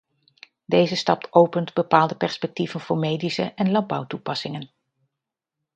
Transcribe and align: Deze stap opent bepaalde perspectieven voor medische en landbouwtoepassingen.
Deze 0.65 0.95
stap 0.95 1.27
opent 1.31 1.73
bepaalde 1.73 2.15
perspectieven 2.15 2.79
voor 2.79 2.97
medische 2.97 3.53
en 3.55 3.71
landbouwtoepassingen. 3.71 4.71